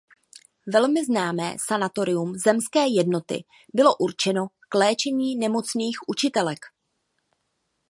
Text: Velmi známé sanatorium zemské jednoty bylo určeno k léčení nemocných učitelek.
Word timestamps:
Velmi 0.67 1.05
známé 1.05 1.55
sanatorium 1.65 2.35
zemské 2.35 2.79
jednoty 2.87 3.43
bylo 3.73 3.95
určeno 3.97 4.47
k 4.69 4.73
léčení 4.75 5.35
nemocných 5.37 5.97
učitelek. 6.07 6.59